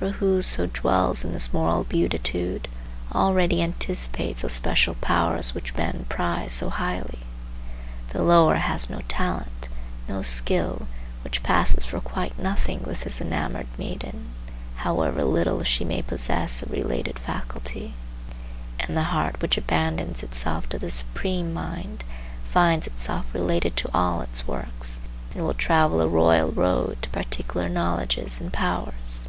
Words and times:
For 0.00 0.12
whoso 0.12 0.64
dwells 0.66 1.24
in 1.24 1.34
this 1.34 1.52
moral 1.52 1.84
beatitude 1.84 2.68
already 3.14 3.62
anticipates 3.62 4.40
those 4.40 4.54
special 4.54 4.94
powers 4.94 5.52
which 5.54 5.76
men 5.76 6.06
prize 6.08 6.52
so 6.52 6.70
highly. 6.70 7.18
The 8.08 8.22
lover 8.22 8.56
has 8.56 8.88
no 8.88 9.00
talent, 9.08 9.68
no 10.08 10.22
skill, 10.22 10.88
which 11.22 11.42
passes 11.42 11.84
for 11.84 12.00
quite 12.00 12.38
nothing 12.38 12.82
with 12.84 13.02
his 13.02 13.20
enamoured 13.20 13.66
maiden, 13.76 14.30
however 14.76 15.22
little 15.22 15.62
she 15.64 15.84
may 15.84 16.00
possess 16.00 16.62
of 16.62 16.70
related 16.70 17.18
faculty; 17.18 17.92
and 18.78 18.96
the 18.96 19.02
heart 19.12 19.42
which 19.42 19.58
abandons 19.58 20.22
itself 20.22 20.66
to 20.70 20.78
the 20.78 20.90
Supreme 20.90 21.52
Mind 21.52 22.04
finds 22.46 22.86
itself 22.86 23.34
related 23.34 23.76
to 23.76 23.90
all 23.92 24.22
its 24.22 24.48
works, 24.48 25.00
and 25.34 25.44
will 25.44 25.52
travel 25.52 26.00
a 26.00 26.08
royal 26.08 26.50
road 26.52 27.02
to 27.02 27.10
particular 27.10 27.68
knowledges 27.68 28.40
and 28.40 28.50
powers. 28.50 29.26